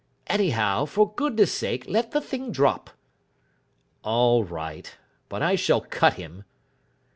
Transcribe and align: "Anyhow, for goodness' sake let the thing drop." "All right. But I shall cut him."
"Anyhow, 0.25 0.85
for 0.85 1.13
goodness' 1.13 1.53
sake 1.53 1.85
let 1.87 2.09
the 2.09 2.21
thing 2.21 2.51
drop." 2.51 2.89
"All 4.03 4.43
right. 4.43 4.97
But 5.29 5.43
I 5.43 5.53
shall 5.53 5.81
cut 5.81 6.15
him." 6.15 6.43